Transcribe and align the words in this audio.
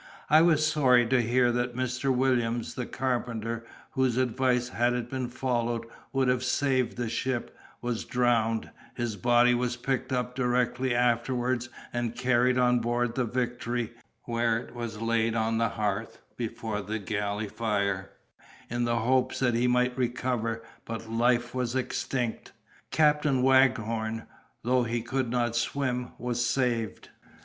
I 0.31 0.41
was 0.41 0.65
sorry 0.65 1.05
to 1.05 1.21
hear 1.21 1.51
that 1.51 1.75
Mr. 1.75 2.11
Williams, 2.11 2.73
the 2.73 2.87
carpenter, 2.87 3.63
whose 3.91 4.17
advice, 4.17 4.69
had 4.69 4.93
it 4.93 5.11
been 5.11 5.27
followed, 5.27 5.85
would 6.11 6.27
have 6.27 6.43
saved 6.43 6.97
the 6.97 7.07
ship, 7.07 7.55
was 7.83 8.03
drowned; 8.03 8.71
his 8.95 9.15
body 9.15 9.53
was 9.53 9.75
picked 9.75 10.11
up 10.11 10.33
directly 10.33 10.95
afterwards, 10.95 11.69
and 11.93 12.15
carried 12.15 12.57
on 12.57 12.79
board 12.79 13.13
the 13.13 13.25
Victory, 13.25 13.91
where 14.23 14.57
it 14.57 14.73
was 14.73 14.99
laid 15.03 15.35
on 15.35 15.59
the 15.59 15.69
hearth 15.69 16.17
before 16.35 16.81
the 16.81 16.97
galley 16.97 17.47
fire, 17.47 18.09
in 18.71 18.85
the 18.85 19.01
hopes 19.01 19.37
that 19.37 19.53
he 19.53 19.67
might 19.67 19.95
recover, 19.95 20.63
but 20.83 21.11
life 21.11 21.53
was 21.53 21.75
extinct. 21.75 22.51
Captain 22.89 23.43
Waghorn, 23.43 24.25
though 24.63 24.81
he 24.81 25.03
could 25.03 25.29
not 25.29 25.55
swim, 25.55 26.07
was 26.17 26.43
saved. 26.43 27.09